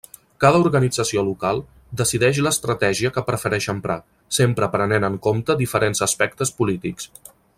[0.43, 1.61] Cada organització local
[2.01, 3.99] decideix l'estratègia que prefereix emprar,
[4.39, 7.09] sempre prenent en compte diferents aspectes polítics.